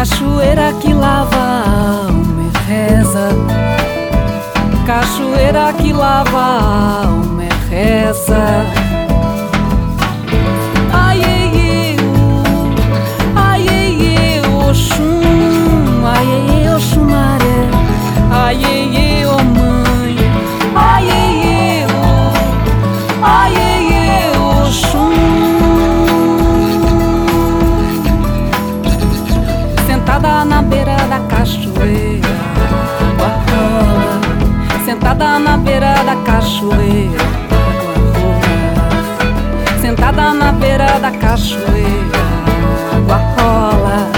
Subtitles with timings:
[0.00, 3.28] Cachoeira que lava a alma e reza.
[4.86, 8.89] Cachoeira que lava a alma e reza.
[35.20, 37.24] Sentada na beira da cachoeira.
[39.82, 42.22] Sentada na beira da cachoeira,
[43.06, 44.08] água.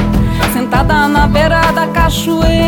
[0.52, 2.61] Sentada na beira da cachoeira,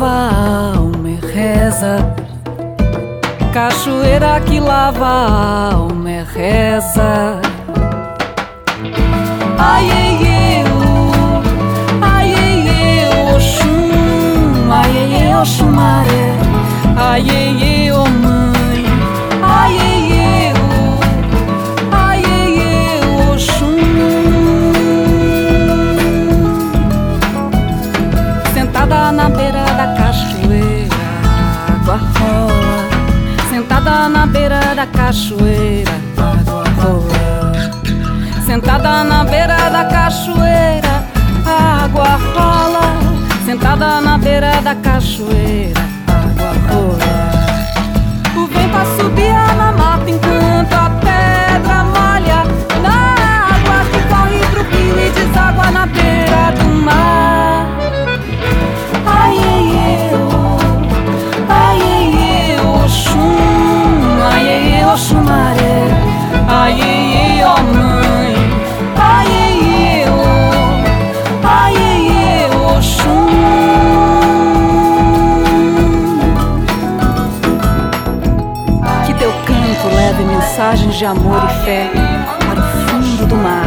[0.00, 1.98] lava a alma e reza.
[3.52, 7.40] Cachoeira que lava a alma e reza.
[9.58, 11.42] Ai, ai, ô.
[12.00, 16.26] ai, ai, ai, Oxum, ai, ai, ai, Oxumaré,
[16.96, 18.84] ai, ai, ai, ô mãe,
[19.42, 20.56] ai, ai, ô.
[21.92, 23.00] ai, ai, ai,
[23.34, 23.76] Oxum.
[28.54, 29.69] Sentada na beira
[30.10, 30.96] cachoeira,
[31.72, 33.48] água rola.
[33.48, 38.44] Sentada na beira da cachoeira, água rola.
[38.44, 41.04] Sentada na beira da cachoeira,
[41.46, 42.80] água rola.
[43.44, 45.80] Sentada na beira da cachoeira,
[81.00, 81.90] de amor e fé
[82.46, 83.64] para o fundo do mar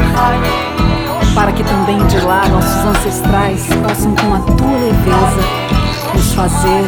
[1.34, 5.42] para que também de lá nossos ancestrais possam com a tua leveza
[6.14, 6.88] nos fazer.